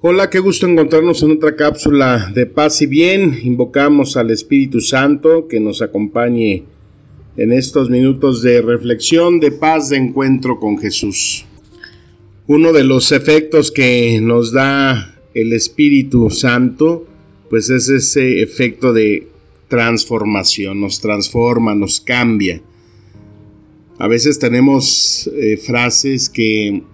Hola, 0.00 0.30
qué 0.30 0.38
gusto 0.38 0.64
encontrarnos 0.64 1.24
en 1.24 1.32
otra 1.32 1.56
cápsula 1.56 2.30
de 2.32 2.46
paz 2.46 2.80
y 2.82 2.86
bien. 2.86 3.40
Invocamos 3.42 4.16
al 4.16 4.30
Espíritu 4.30 4.80
Santo 4.80 5.48
que 5.48 5.58
nos 5.58 5.82
acompañe 5.82 6.62
en 7.36 7.52
estos 7.52 7.90
minutos 7.90 8.40
de 8.40 8.62
reflexión, 8.62 9.40
de 9.40 9.50
paz, 9.50 9.88
de 9.88 9.96
encuentro 9.96 10.60
con 10.60 10.78
Jesús. 10.78 11.46
Uno 12.46 12.72
de 12.72 12.84
los 12.84 13.10
efectos 13.10 13.72
que 13.72 14.20
nos 14.22 14.52
da 14.52 15.16
el 15.34 15.52
Espíritu 15.52 16.30
Santo, 16.30 17.04
pues 17.50 17.68
es 17.68 17.88
ese 17.88 18.40
efecto 18.40 18.92
de 18.92 19.26
transformación, 19.66 20.80
nos 20.80 21.00
transforma, 21.00 21.74
nos 21.74 22.00
cambia. 22.00 22.62
A 23.98 24.06
veces 24.06 24.38
tenemos 24.38 25.28
eh, 25.34 25.56
frases 25.56 26.28
que 26.28 26.84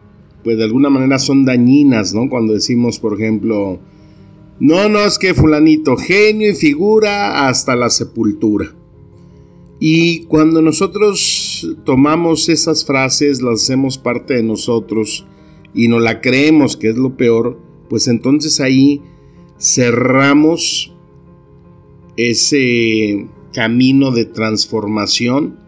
pues 0.44 0.58
de 0.58 0.64
alguna 0.64 0.90
manera 0.90 1.18
son 1.18 1.44
dañinas, 1.44 2.14
¿no? 2.14 2.28
Cuando 2.28 2.52
decimos, 2.52 3.00
por 3.00 3.14
ejemplo, 3.14 3.80
no, 4.60 4.88
no, 4.88 5.00
es 5.00 5.18
que 5.18 5.34
fulanito, 5.34 5.96
genio 5.96 6.50
y 6.50 6.54
figura 6.54 7.48
hasta 7.48 7.74
la 7.74 7.90
sepultura. 7.90 8.72
Y 9.80 10.20
cuando 10.24 10.62
nosotros 10.62 11.76
tomamos 11.84 12.48
esas 12.48 12.84
frases, 12.84 13.42
las 13.42 13.62
hacemos 13.62 13.98
parte 13.98 14.34
de 14.34 14.42
nosotros 14.42 15.26
y 15.74 15.88
no 15.88 15.98
la 15.98 16.20
creemos, 16.20 16.76
que 16.76 16.90
es 16.90 16.96
lo 16.96 17.16
peor, 17.16 17.58
pues 17.88 18.06
entonces 18.06 18.60
ahí 18.60 19.02
cerramos 19.58 20.94
ese 22.16 23.28
camino 23.52 24.12
de 24.12 24.24
transformación 24.24 25.63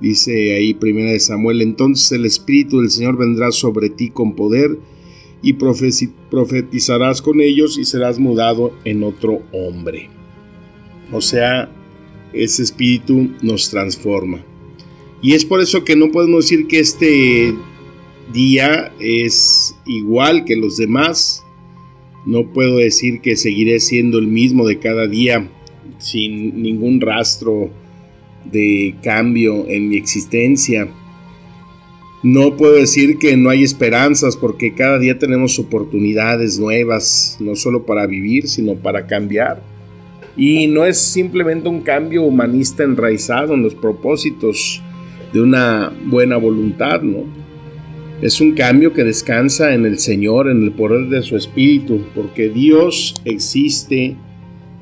Dice 0.00 0.56
ahí 0.56 0.74
primera 0.74 1.12
de 1.12 1.20
Samuel, 1.20 1.62
entonces 1.62 2.12
el 2.12 2.26
Espíritu 2.26 2.80
del 2.80 2.90
Señor 2.90 3.16
vendrá 3.16 3.50
sobre 3.50 3.88
ti 3.88 4.10
con 4.10 4.36
poder 4.36 4.78
y 5.42 5.54
profetizarás 5.54 7.22
con 7.22 7.40
ellos 7.40 7.78
y 7.78 7.84
serás 7.84 8.18
mudado 8.18 8.72
en 8.84 9.02
otro 9.02 9.42
hombre. 9.52 10.10
O 11.12 11.20
sea, 11.20 11.70
ese 12.32 12.62
Espíritu 12.62 13.30
nos 13.42 13.70
transforma. 13.70 14.44
Y 15.22 15.32
es 15.32 15.44
por 15.44 15.60
eso 15.60 15.84
que 15.84 15.96
no 15.96 16.10
podemos 16.10 16.44
decir 16.44 16.66
que 16.66 16.78
este 16.80 17.54
día 18.32 18.92
es 19.00 19.76
igual 19.86 20.44
que 20.44 20.56
los 20.56 20.76
demás. 20.76 21.42
No 22.26 22.52
puedo 22.52 22.78
decir 22.78 23.20
que 23.20 23.36
seguiré 23.36 23.80
siendo 23.80 24.18
el 24.18 24.26
mismo 24.26 24.66
de 24.66 24.78
cada 24.78 25.06
día 25.06 25.50
sin 25.98 26.62
ningún 26.62 27.00
rastro 27.00 27.70
de 28.50 28.94
cambio 29.02 29.66
en 29.68 29.88
mi 29.88 29.96
existencia. 29.96 30.88
No 32.22 32.56
puedo 32.56 32.74
decir 32.74 33.18
que 33.18 33.36
no 33.36 33.50
hay 33.50 33.62
esperanzas 33.62 34.36
porque 34.36 34.74
cada 34.74 34.98
día 34.98 35.18
tenemos 35.18 35.58
oportunidades 35.58 36.58
nuevas, 36.58 37.36
no 37.40 37.54
solo 37.54 37.86
para 37.86 38.06
vivir, 38.06 38.48
sino 38.48 38.74
para 38.74 39.06
cambiar. 39.06 39.62
Y 40.36 40.66
no 40.66 40.84
es 40.84 40.98
simplemente 40.98 41.68
un 41.68 41.80
cambio 41.80 42.22
humanista 42.22 42.82
enraizado 42.82 43.54
en 43.54 43.62
los 43.62 43.74
propósitos 43.74 44.82
de 45.32 45.40
una 45.40 45.92
buena 46.04 46.36
voluntad, 46.36 47.02
¿no? 47.02 47.24
Es 48.22 48.40
un 48.40 48.52
cambio 48.52 48.92
que 48.92 49.04
descansa 49.04 49.74
en 49.74 49.84
el 49.84 49.98
Señor, 49.98 50.48
en 50.48 50.62
el 50.62 50.72
poder 50.72 51.08
de 51.08 51.22
su 51.22 51.36
Espíritu, 51.36 52.00
porque 52.14 52.48
Dios 52.48 53.20
existe 53.26 54.16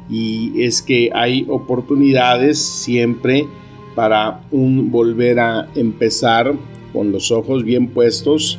y 0.09 0.63
es 0.63 0.83
que 0.83 1.11
hay 1.15 1.47
oportunidades 1.49 2.59
siempre 2.59 3.47
para 3.95 4.43
un 4.51 4.91
volver 4.91 5.39
a 5.39 5.69
empezar 5.75 6.55
con 6.93 7.13
los 7.13 7.31
ojos 7.31 7.65
bien 7.65 7.89
puestos 7.89 8.59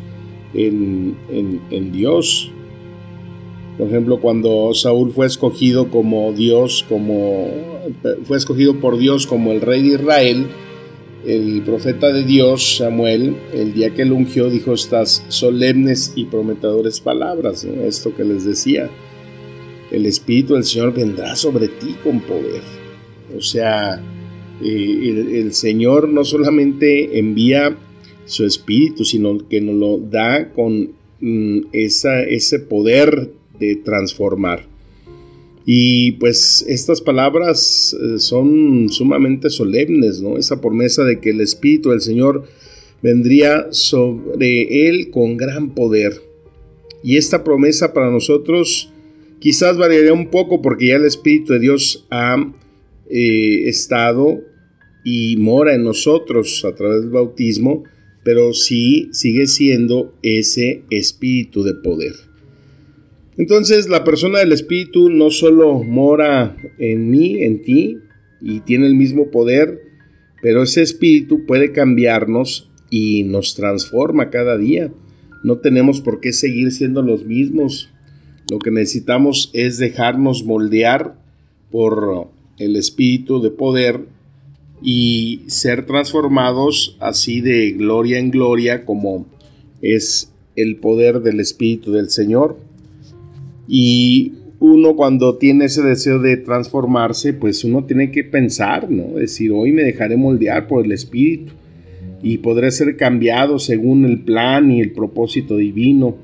en, 0.53 1.91
Dios. 1.91 2.51
Por 3.77 3.87
ejemplo, 3.87 4.21
cuando 4.21 4.73
Saúl 4.73 5.11
fue 5.11 5.25
escogido 5.25 5.89
como 5.89 6.31
Dios, 6.31 6.85
como 6.87 7.47
fue 8.23 8.37
escogido 8.37 8.79
por 8.79 8.97
Dios 8.97 9.27
como 9.27 9.51
el 9.51 9.61
rey 9.61 9.83
de 9.83 9.95
Israel, 9.95 10.47
el 11.25 11.61
profeta 11.63 12.13
de 12.13 12.23
Dios, 12.23 12.77
Samuel, 12.77 13.35
el 13.53 13.73
día 13.73 13.93
que 13.93 14.05
lo 14.05 14.15
ungió, 14.15 14.49
dijo 14.49 14.73
estas 14.73 15.25
solemnes 15.27 16.13
y 16.15 16.25
prometedores 16.25 17.01
palabras, 17.01 17.65
esto 17.65 18.15
que 18.15 18.23
les 18.23 18.45
decía 18.45 18.89
el 19.91 20.05
Espíritu 20.05 20.55
del 20.55 20.63
Señor 20.63 20.93
vendrá 20.93 21.35
sobre 21.35 21.67
ti 21.67 21.95
con 22.03 22.21
poder. 22.21 22.61
O 23.35 23.41
sea, 23.41 24.01
eh, 24.63 25.25
el, 25.33 25.53
Señor 25.53 26.09
no 26.09 26.23
solamente 26.23 27.19
envía 27.19 27.77
su 28.25 28.45
Espíritu, 28.45 29.05
sino 29.05 29.47
que 29.47 29.61
nos 29.61 29.75
lo 29.75 29.97
da 29.97 30.51
con 30.53 30.91
mm, 31.19 31.67
esa, 31.71 32.23
ese 32.23 32.59
poder 32.59 33.31
de 33.59 33.75
transformar. 33.75 34.67
Y 35.65 36.13
pues 36.13 36.63
estas 36.67 37.01
palabras 37.01 37.95
eh, 37.99 38.19
son 38.19 38.89
sumamente 38.89 39.49
solemnes, 39.49 40.21
¿no? 40.21 40.37
Esa 40.37 40.61
promesa 40.61 41.03
de 41.03 41.19
que 41.19 41.31
el 41.31 41.41
Espíritu 41.41 41.89
del 41.89 42.01
Señor 42.01 42.45
vendría 43.01 43.67
sobre 43.71 44.87
él 44.87 45.09
con 45.09 45.37
gran 45.37 45.71
poder. 45.73 46.21
Y 47.03 47.17
esta 47.17 47.43
promesa 47.43 47.93
para 47.93 48.11
nosotros 48.11 48.91
Quizás 49.39 49.77
variaría 49.77 50.13
un 50.13 50.29
poco 50.29 50.61
porque 50.61 50.87
ya 50.87 50.95
el 50.95 51.05
Espíritu 51.05 51.53
de 51.53 51.59
Dios 51.59 52.07
ha 52.09 52.37
eh, 53.09 53.63
estado 53.67 54.41
y 55.03 55.37
mora 55.37 55.75
en 55.75 55.83
nosotros 55.83 56.65
a 56.65 56.73
través 56.73 57.01
del 57.01 57.11
bautismo, 57.11 57.83
pero 58.23 58.53
sí 58.53 59.09
sigue 59.11 59.45
siendo 59.45 60.15
ese 60.23 60.83
espíritu 60.89 61.63
de 61.63 61.75
poder. 61.75 62.13
Entonces 63.37 63.87
la 63.87 64.03
persona 64.03 64.39
del 64.39 64.51
espíritu 64.51 65.09
no 65.09 65.29
solo 65.29 65.83
mora 65.83 66.57
en 66.79 67.11
mí, 67.11 67.43
en 67.43 67.61
ti, 67.61 67.99
y 68.41 68.61
tiene 68.61 68.87
el 68.87 68.95
mismo 68.95 69.29
poder, 69.29 69.81
pero 70.41 70.63
ese 70.63 70.81
espíritu 70.81 71.45
puede 71.45 71.71
cambiarnos 71.71 72.71
y 72.89 73.23
nos 73.23 73.55
transforma 73.55 74.29
cada 74.29 74.57
día. 74.57 74.91
No 75.43 75.57
tenemos 75.57 76.01
por 76.01 76.19
qué 76.19 76.33
seguir 76.33 76.71
siendo 76.71 77.01
los 77.01 77.25
mismos 77.25 77.91
lo 78.49 78.59
que 78.59 78.71
necesitamos 78.71 79.49
es 79.53 79.77
dejarnos 79.77 80.43
moldear 80.45 81.15
por 81.71 82.27
el 82.57 82.75
espíritu 82.75 83.41
de 83.41 83.49
poder 83.49 84.05
y 84.81 85.41
ser 85.47 85.85
transformados 85.85 86.97
así 86.99 87.41
de 87.41 87.71
gloria 87.71 88.19
en 88.19 88.29
gloria 88.29 88.85
como 88.85 89.25
es 89.81 90.31
el 90.55 90.77
poder 90.77 91.21
del 91.21 91.39
espíritu 91.39 91.91
del 91.91 92.09
Señor. 92.09 92.57
Y 93.67 94.33
uno 94.59 94.95
cuando 94.95 95.37
tiene 95.37 95.65
ese 95.65 95.81
deseo 95.81 96.19
de 96.19 96.37
transformarse, 96.37 97.33
pues 97.33 97.63
uno 97.63 97.85
tiene 97.85 98.11
que 98.11 98.23
pensar, 98.23 98.89
¿no? 98.89 99.17
Decir, 99.17 99.51
hoy 99.51 99.71
me 99.71 99.83
dejaré 99.83 100.17
moldear 100.17 100.67
por 100.67 100.85
el 100.85 100.91
espíritu 100.91 101.53
y 102.21 102.37
podré 102.37 102.71
ser 102.71 102.95
cambiado 102.95 103.59
según 103.59 104.05
el 104.05 104.21
plan 104.21 104.71
y 104.71 104.81
el 104.81 104.91
propósito 104.91 105.57
divino 105.57 106.15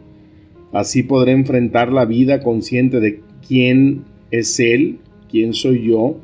Así 0.72 1.04
podré 1.04 1.34
enfrentar 1.34 1.92
la 1.92 2.06
vida 2.06 2.42
consciente 2.42 3.00
de 3.00 3.22
quién 3.46 4.06
es 4.32 4.60
Él, 4.60 5.00
quién 5.30 5.54
soy 5.54 5.88
yo, 5.88 6.18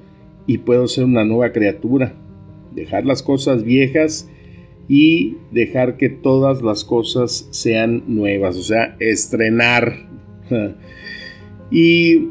y 0.45 0.60
puedo 0.60 0.88
ser 0.88 1.04
una 1.04 1.25
nueva 1.25 1.51
criatura. 1.51 2.13
Dejar 2.74 3.06
las 3.06 3.21
cosas 3.24 3.63
viejas 3.63 4.30
y 4.88 5.36
dejar 5.51 5.98
que 5.98 6.10
todas 6.10 6.62
las 6.62 6.86
cosas 6.86 7.48
sean 7.51 8.04
nuevas, 8.07 8.56
o 8.56 8.63
sea, 8.63 8.95
estrenar. 9.00 10.07
y 11.71 12.30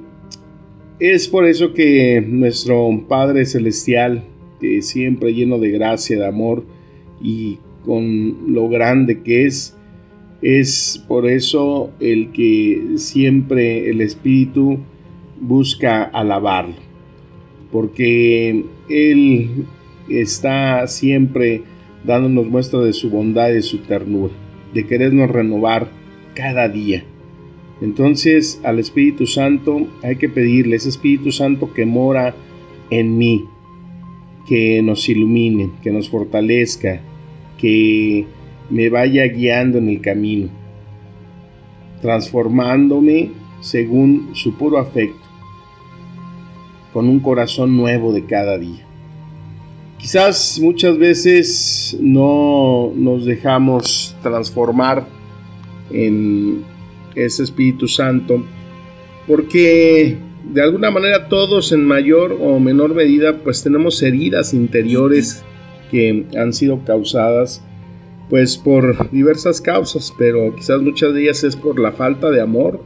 es 0.99 1.29
por 1.29 1.46
eso 1.46 1.75
que 1.75 2.25
nuestro 2.26 2.88
Padre 3.06 3.44
Celestial, 3.44 4.25
que 4.61 4.81
siempre 4.81 5.35
lleno 5.35 5.58
de 5.58 5.70
gracia, 5.70 6.19
de 6.19 6.26
amor 6.26 6.64
y 7.23 7.58
con 7.85 8.55
lo 8.55 8.69
grande 8.69 9.23
que 9.23 9.44
es, 9.44 9.76
es 10.43 11.03
por 11.09 11.29
eso 11.29 11.91
el 12.00 12.31
que 12.33 12.94
siempre 12.97 13.91
el 13.91 14.00
Espíritu 14.00 14.79
busca 15.41 16.03
alabarlo, 16.03 16.77
porque 17.73 18.65
Él 18.88 19.67
está 20.09 20.87
siempre 20.87 21.62
dándonos 22.05 22.47
muestra 22.47 22.81
de 22.81 22.93
su 22.93 23.11
bondad 23.11 23.50
y 23.50 23.55
de 23.55 23.62
su 23.62 23.79
ternura, 23.79 24.33
de 24.73 24.87
querernos 24.87 25.31
renovar 25.31 25.91
cada 26.35 26.69
día. 26.69 27.05
Entonces 27.81 28.61
al 28.62 28.79
Espíritu 28.79 29.27
Santo 29.27 29.87
hay 30.03 30.17
que 30.17 30.29
pedirle, 30.29 30.77
ese 30.77 30.88
Espíritu 30.88 31.33
Santo 31.33 31.73
que 31.75 31.85
mora 31.85 32.35
en 32.91 33.19
mí, 33.19 33.44
que 34.49 34.81
nos 34.83 35.09
ilumine, 35.09 35.71
que 35.83 35.91
nos 35.91 36.09
fortalezca, 36.09 37.00
que 37.59 38.27
me 38.70 38.88
vaya 38.88 39.26
guiando 39.26 39.78
en 39.78 39.88
el 39.88 40.00
camino, 40.00 40.48
transformándome 42.02 43.30
según 43.60 44.30
su 44.34 44.54
puro 44.54 44.78
afecto, 44.78 45.26
con 46.92 47.08
un 47.08 47.20
corazón 47.20 47.76
nuevo 47.76 48.12
de 48.12 48.24
cada 48.24 48.58
día. 48.58 48.84
Quizás 49.98 50.60
muchas 50.60 50.98
veces 50.98 51.96
no 52.00 52.92
nos 52.94 53.24
dejamos 53.24 54.14
transformar 54.22 55.06
en 55.90 56.64
ese 57.14 57.42
Espíritu 57.42 57.88
Santo 57.88 58.44
porque 59.26 60.16
de 60.52 60.62
alguna 60.62 60.90
manera 60.90 61.28
todos 61.28 61.72
en 61.72 61.84
mayor 61.84 62.36
o 62.40 62.60
menor 62.60 62.94
medida 62.94 63.38
pues 63.42 63.62
tenemos 63.62 64.02
heridas 64.02 64.54
interiores 64.54 65.42
que 65.90 66.26
han 66.36 66.52
sido 66.52 66.84
causadas 66.84 67.62
pues 68.28 68.56
por 68.56 69.11
diversas 69.11 69.61
causas, 69.61 70.12
pero 70.19 70.55
quizás 70.55 70.81
muchas 70.82 71.14
de 71.14 71.23
ellas 71.23 71.44
es 71.44 71.56
por 71.56 71.78
la 71.78 71.93
falta 71.93 72.31
de 72.31 72.40
amor. 72.40 72.81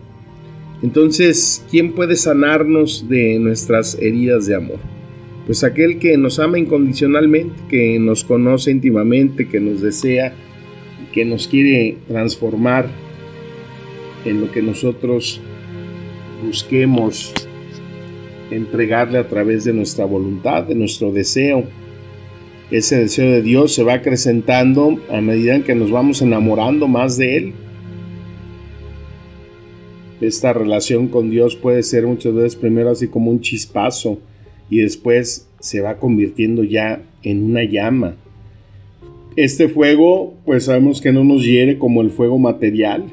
Entonces, 0.83 1.65
¿quién 1.71 1.93
puede 1.93 2.17
sanarnos 2.17 3.09
de 3.09 3.39
nuestras 3.39 3.97
heridas 4.01 4.47
de 4.47 4.55
amor? 4.55 4.79
Pues 5.47 5.65
aquel 5.65 5.99
que 5.99 6.17
nos 6.17 6.39
ama 6.39 6.59
incondicionalmente, 6.59 7.55
que 7.69 7.99
nos 7.99 8.25
conoce 8.25 8.71
íntimamente, 8.71 9.49
que 9.49 9.61
nos 9.61 9.81
desea, 9.81 10.35
que 11.13 11.25
nos 11.25 11.49
quiere 11.49 11.99
transformar 12.09 12.89
en 14.25 14.41
lo 14.41 14.51
que 14.53 14.63
nosotros 14.63 15.41
busquemos 16.45 17.33
entregarle 18.51 19.19
a 19.19 19.29
través 19.29 19.65
de 19.65 19.73
nuestra 19.73 20.05
voluntad, 20.05 20.65
de 20.65 20.75
nuestro 20.75 21.13
deseo. 21.13 21.65
Ese 22.71 22.99
deseo 22.99 23.33
de 23.33 23.43
Dios 23.43 23.75
se 23.75 23.83
va 23.83 23.95
acrecentando 23.95 25.01
a 25.11 25.21
medida 25.21 25.57
en 25.57 25.65
que 25.65 25.75
nos 25.75 25.91
vamos 25.91 26.23
enamorando 26.23 26.87
más 26.87 27.17
de 27.17 27.37
Él. 27.37 27.53
Esta 30.21 30.53
relación 30.53 31.09
con 31.09 31.31
Dios 31.31 31.57
puede 31.57 31.83
ser 31.83 32.07
muchas 32.07 32.35
veces 32.35 32.55
primero 32.55 32.91
así 32.91 33.09
como 33.09 33.31
un 33.31 33.41
chispazo 33.41 34.19
y 34.69 34.79
después 34.79 35.49
se 35.59 35.81
va 35.81 35.97
convirtiendo 35.97 36.63
ya 36.63 37.03
en 37.23 37.43
una 37.43 37.65
llama. 37.65 38.17
Este 39.37 39.69
fuego, 39.69 40.35
pues 40.45 40.65
sabemos 40.65 41.01
que 41.01 41.13
no 41.13 41.25
nos 41.25 41.45
hiere 41.45 41.79
como 41.79 42.03
el 42.03 42.11
fuego 42.11 42.39
material. 42.39 43.05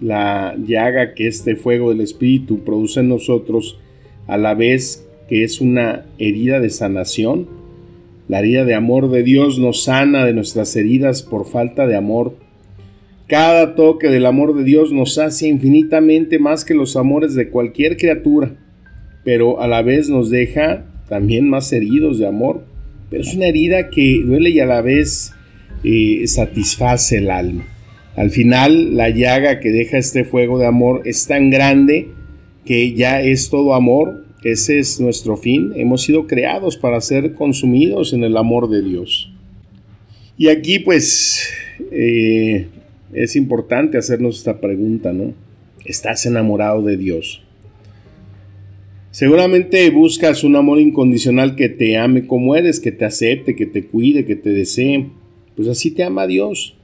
La 0.00 0.56
llaga 0.56 1.14
que 1.14 1.26
este 1.26 1.56
fuego 1.56 1.90
del 1.90 2.00
Espíritu 2.00 2.64
produce 2.64 3.00
en 3.00 3.08
nosotros, 3.08 3.78
a 4.26 4.36
la 4.36 4.54
vez 4.54 5.06
que 5.28 5.44
es 5.44 5.60
una 5.60 6.06
herida 6.18 6.60
de 6.60 6.70
sanación. 6.70 7.59
La 8.30 8.38
herida 8.38 8.64
de 8.64 8.74
amor 8.74 9.10
de 9.10 9.24
Dios 9.24 9.58
nos 9.58 9.82
sana 9.82 10.24
de 10.24 10.32
nuestras 10.32 10.76
heridas 10.76 11.24
por 11.24 11.48
falta 11.48 11.88
de 11.88 11.96
amor. 11.96 12.36
Cada 13.26 13.74
toque 13.74 14.06
del 14.08 14.24
amor 14.24 14.56
de 14.56 14.62
Dios 14.62 14.92
nos 14.92 15.18
hace 15.18 15.48
infinitamente 15.48 16.38
más 16.38 16.64
que 16.64 16.74
los 16.74 16.96
amores 16.96 17.34
de 17.34 17.48
cualquier 17.48 17.96
criatura, 17.96 18.52
pero 19.24 19.60
a 19.60 19.66
la 19.66 19.82
vez 19.82 20.08
nos 20.08 20.30
deja 20.30 20.84
también 21.08 21.48
más 21.48 21.72
heridos 21.72 22.20
de 22.20 22.28
amor. 22.28 22.62
Pero 23.10 23.24
es 23.24 23.34
una 23.34 23.48
herida 23.48 23.90
que 23.90 24.22
duele 24.24 24.50
y 24.50 24.60
a 24.60 24.66
la 24.66 24.80
vez 24.80 25.32
eh, 25.82 26.22
satisface 26.28 27.18
el 27.18 27.32
alma. 27.32 27.66
Al 28.14 28.30
final, 28.30 28.96
la 28.96 29.10
llaga 29.10 29.58
que 29.58 29.70
deja 29.70 29.98
este 29.98 30.22
fuego 30.22 30.60
de 30.60 30.66
amor 30.66 31.02
es 31.04 31.26
tan 31.26 31.50
grande 31.50 32.10
que 32.64 32.94
ya 32.94 33.22
es 33.22 33.50
todo 33.50 33.74
amor. 33.74 34.24
Ese 34.42 34.78
es 34.78 35.00
nuestro 35.00 35.36
fin. 35.36 35.72
Hemos 35.76 36.02
sido 36.02 36.26
creados 36.26 36.76
para 36.76 37.00
ser 37.00 37.34
consumidos 37.34 38.12
en 38.12 38.24
el 38.24 38.36
amor 38.36 38.70
de 38.70 38.82
Dios. 38.82 39.30
Y 40.38 40.48
aquí 40.48 40.78
pues 40.78 41.46
eh, 41.90 42.68
es 43.12 43.36
importante 43.36 43.98
hacernos 43.98 44.38
esta 44.38 44.60
pregunta, 44.60 45.12
¿no? 45.12 45.34
¿Estás 45.84 46.24
enamorado 46.24 46.82
de 46.82 46.96
Dios? 46.96 47.42
Seguramente 49.10 49.90
buscas 49.90 50.44
un 50.44 50.56
amor 50.56 50.78
incondicional 50.78 51.56
que 51.56 51.68
te 51.68 51.98
ame 51.98 52.26
como 52.26 52.54
eres, 52.54 52.80
que 52.80 52.92
te 52.92 53.04
acepte, 53.04 53.56
que 53.56 53.66
te 53.66 53.84
cuide, 53.84 54.24
que 54.24 54.36
te 54.36 54.50
desee. 54.50 55.08
Pues 55.56 55.68
así 55.68 55.90
te 55.90 56.04
ama 56.04 56.26
Dios. 56.26 56.76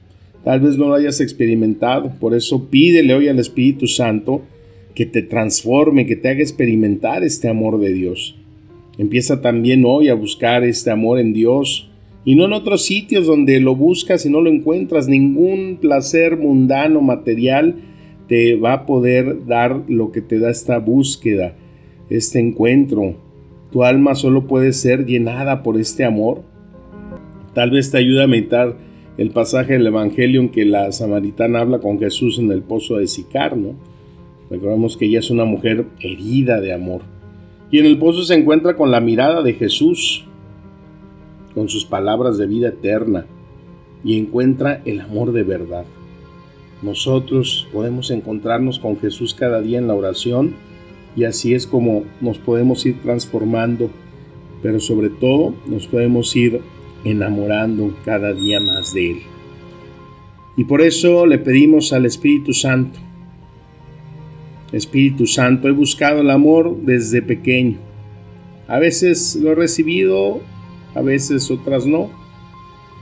Tal 0.43 0.59
vez 0.59 0.77
no 0.77 0.89
lo 0.89 0.93
hayas 0.95 1.21
experimentado. 1.21 2.13
Por 2.19 2.35
eso 2.35 2.69
pídele 2.69 3.15
hoy 3.15 3.27
al 3.29 3.39
Espíritu 3.39 3.87
Santo 3.87 4.43
que 4.97 5.05
te 5.05 5.21
transforme, 5.21 6.07
que 6.07 6.15
te 6.15 6.27
haga 6.27 6.41
experimentar 6.41 7.23
este 7.23 7.47
amor 7.47 7.79
de 7.79 7.93
Dios. 7.93 8.35
Empieza 8.97 9.41
también 9.41 9.85
hoy 9.85 10.09
a 10.09 10.15
buscar 10.15 10.63
este 10.63 10.89
amor 10.89 11.19
en 11.19 11.33
Dios 11.33 11.91
y 12.25 12.33
no 12.33 12.45
en 12.45 12.53
otros 12.53 12.83
sitios 12.83 13.27
donde 13.27 13.59
lo 13.59 13.75
buscas 13.75 14.25
y 14.25 14.31
no 14.31 14.41
lo 14.41 14.49
encuentras. 14.49 15.07
Ningún 15.07 15.77
placer 15.79 16.35
mundano, 16.35 16.99
material, 16.99 17.75
te 18.27 18.55
va 18.55 18.73
a 18.73 18.85
poder 18.87 19.45
dar 19.45 19.83
lo 19.87 20.11
que 20.11 20.21
te 20.21 20.39
da 20.39 20.49
esta 20.49 20.79
búsqueda 20.79 21.53
este 22.09 22.39
encuentro. 22.39 23.17
Tu 23.71 23.83
alma 23.83 24.15
solo 24.15 24.47
puede 24.47 24.73
ser 24.73 25.05
llenada 25.05 25.61
por 25.61 25.77
este 25.77 26.05
amor. 26.05 26.41
Tal 27.53 27.69
vez 27.69 27.91
te 27.91 27.99
ayude 27.99 28.23
a 28.23 28.27
meditar 28.27 28.75
el 29.19 29.29
pasaje 29.29 29.73
del 29.73 29.85
Evangelio 29.85 30.41
en 30.41 30.49
que 30.49 30.65
la 30.65 30.91
samaritana 30.91 31.59
habla 31.59 31.77
con 31.77 31.99
Jesús 31.99 32.39
en 32.39 32.51
el 32.51 32.63
pozo 32.63 32.97
de 32.97 33.05
Sicar, 33.05 33.55
¿no? 33.55 33.75
Recordamos 34.49 34.97
que 34.97 35.05
ella 35.05 35.19
es 35.19 35.29
una 35.29 35.45
mujer 35.45 35.85
herida 35.99 36.61
de 36.61 36.73
amor. 36.73 37.01
Y 37.69 37.79
en 37.79 37.85
el 37.85 37.97
pozo 37.99 38.23
se 38.23 38.35
encuentra 38.35 38.75
con 38.75 38.91
la 38.91 39.01
mirada 39.01 39.41
de 39.41 39.53
Jesús, 39.53 40.25
con 41.53 41.69
sus 41.69 41.85
palabras 41.85 42.37
de 42.37 42.47
vida 42.47 42.69
eterna, 42.69 43.25
y 44.03 44.17
encuentra 44.17 44.81
el 44.85 45.01
amor 45.01 45.33
de 45.33 45.43
verdad. 45.43 45.85
Nosotros 46.81 47.67
podemos 47.73 48.11
encontrarnos 48.11 48.79
con 48.79 48.97
Jesús 48.99 49.33
cada 49.33 49.61
día 49.61 49.79
en 49.79 49.87
la 49.87 49.95
oración 49.95 50.55
y 51.15 51.23
así 51.23 51.55
es 51.55 51.65
como 51.65 52.03
nos 52.21 52.37
podemos 52.37 52.85
ir 52.85 53.01
transformando, 53.01 53.89
pero 54.61 54.79
sobre 54.79 55.09
todo 55.09 55.55
nos 55.65 55.87
podemos 55.87 56.35
ir 56.35 56.61
enamorando 57.03 57.95
cada 58.05 58.33
día 58.33 58.59
más 58.59 58.93
de 58.93 59.11
Él. 59.11 59.17
Y 60.55 60.65
por 60.65 60.81
eso 60.81 61.25
le 61.25 61.39
pedimos 61.39 61.91
al 61.91 62.05
Espíritu 62.05 62.53
Santo, 62.53 62.99
Espíritu 64.71 65.27
Santo, 65.27 65.67
he 65.67 65.71
buscado 65.71 66.21
el 66.21 66.29
amor 66.29 66.77
desde 66.83 67.21
pequeño. 67.21 67.77
A 68.67 68.79
veces 68.79 69.35
lo 69.35 69.51
he 69.51 69.55
recibido, 69.55 70.41
a 70.93 71.01
veces 71.01 71.49
otras 71.49 71.85
no. 71.85 72.09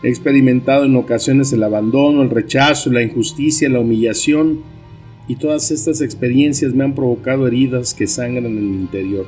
He 0.04 0.10
experimentado 0.10 0.86
en 0.86 0.96
ocasiones 0.96 1.52
el 1.54 1.64
abandono, 1.64 2.22
el 2.22 2.30
rechazo, 2.30 2.92
la 2.92 3.02
injusticia, 3.02 3.70
la 3.70 3.80
humillación 3.80 4.60
y 5.28 5.38
todas 5.38 5.72
estas 5.72 6.02
experiencias 6.02 6.74
me 6.74 6.84
han 6.84 6.94
provocado 6.94 7.48
heridas 7.48 7.94
que 7.94 8.06
sangran 8.06 8.46
en 8.46 8.72
mi 8.72 8.78
interior. 8.78 9.26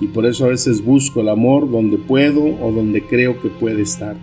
Y 0.00 0.08
por 0.08 0.26
eso 0.26 0.44
a 0.46 0.48
veces 0.48 0.84
busco 0.84 1.20
el 1.20 1.28
amor 1.28 1.70
donde 1.70 1.96
puedo 1.96 2.42
o 2.44 2.72
donde 2.72 3.02
creo 3.02 3.40
que 3.40 3.48
puede 3.48 3.82
estar. 3.82 4.16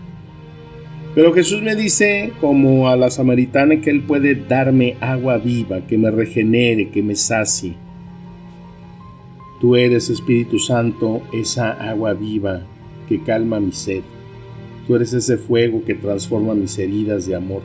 Pero 1.15 1.32
Jesús 1.32 1.62
me 1.62 1.75
dice, 1.75 2.34
como 2.41 2.88
a 2.89 2.96
la 2.96 3.12
samaritana, 3.12 3.82
que 3.82 3.91
Él 3.91 4.01
puede 4.01 4.34
darme 4.34 4.98
agua 5.00 5.38
viva, 5.38 5.86
que 5.86 5.98
me 5.98 6.10
regenere, 6.10 6.89
que 6.89 7.03
me 7.03 7.15
sacie. 7.15 7.75
Tú 9.62 9.75
eres, 9.75 10.10
Espíritu 10.10 10.58
Santo, 10.58 11.22
esa 11.32 11.72
agua 11.72 12.13
viva 12.13 12.63
que 13.08 13.22
calma 13.22 13.60
mi 13.60 13.72
sed. 13.72 14.01
Tú 14.88 14.96
eres 14.96 15.13
ese 15.13 15.38
fuego 15.38 15.86
que 15.86 15.93
transforma 15.93 16.55
mis 16.55 16.77
heridas 16.79 17.27
de 17.27 17.36
amor. 17.36 17.62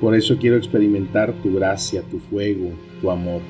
Por 0.00 0.16
eso 0.16 0.36
quiero 0.38 0.56
experimentar 0.56 1.32
tu 1.42 1.54
gracia, 1.54 2.02
tu 2.02 2.18
fuego, 2.18 2.72
tu 3.00 3.10
amor. 3.10 3.40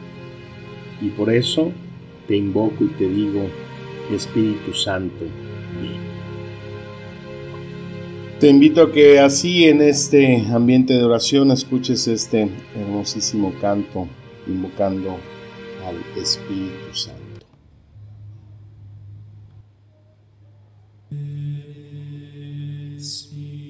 Y 1.01 1.09
por 1.09 1.33
eso 1.33 1.73
te 2.29 2.37
invoco 2.37 2.85
y 2.85 2.89
te 2.89 3.09
digo, 3.09 3.47
Espíritu 4.13 4.75
Santo, 4.75 5.25
ven. 5.81 6.10
Te 8.41 8.49
invito 8.49 8.83
a 8.85 8.91
que 8.91 9.19
así 9.19 9.67
en 9.67 9.83
este 9.83 10.47
ambiente 10.51 10.95
de 10.95 11.05
oración 11.05 11.51
escuches 11.51 12.09
este 12.09 12.49
hermosísimo 12.75 13.53
canto 13.61 14.09
invocando 14.47 15.19
al 15.87 15.97
Espíritu 16.19 16.95
Santo. 16.95 17.21
Espíritu, 22.97 23.61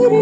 Spirit. 0.00 0.21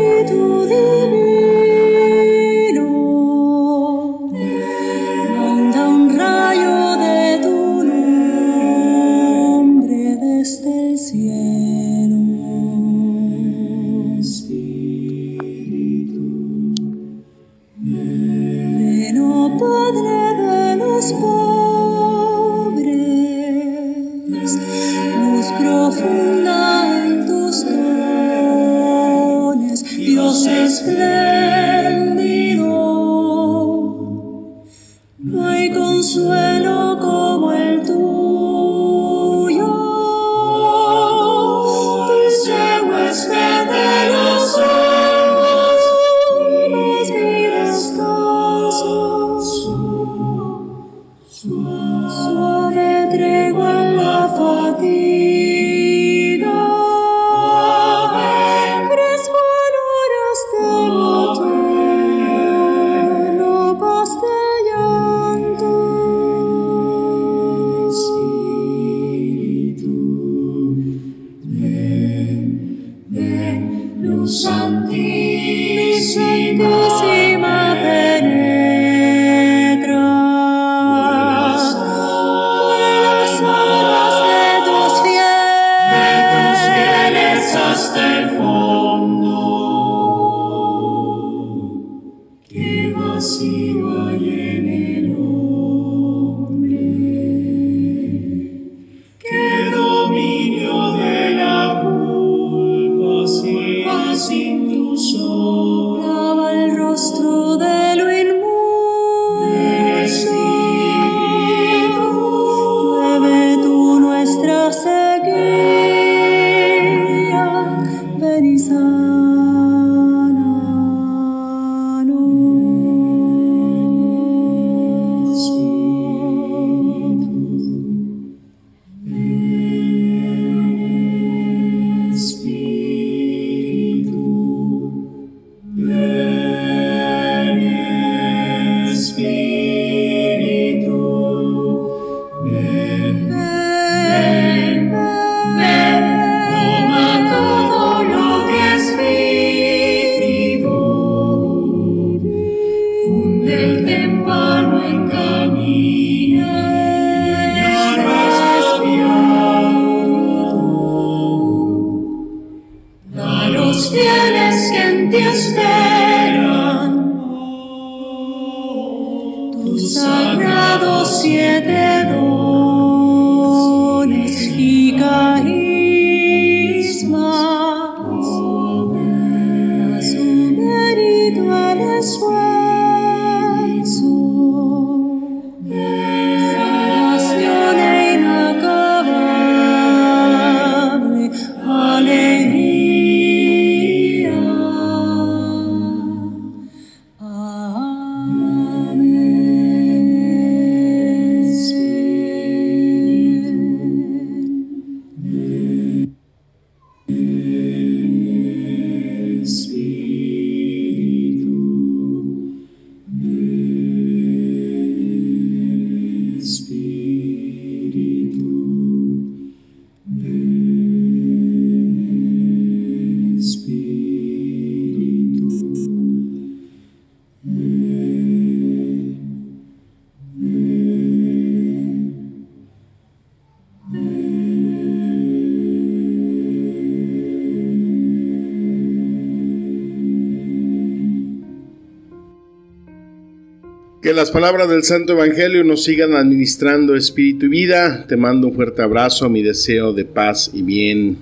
Que 244.11 244.17
las 244.17 244.33
palabras 244.33 244.69
del 244.69 244.83
Santo 244.83 245.13
Evangelio 245.13 245.63
nos 245.63 245.85
sigan 245.85 246.17
administrando 246.17 246.97
espíritu 246.97 247.47
y 247.47 247.49
vida. 247.49 248.07
Te 248.09 248.17
mando 248.17 248.49
un 248.49 248.55
fuerte 248.57 248.83
abrazo, 248.83 249.29
mi 249.29 249.41
deseo 249.41 249.93
de 249.93 250.05
paz 250.05 250.51
y 250.53 250.63
bien. 250.63 251.19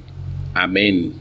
Amén. 0.55 1.13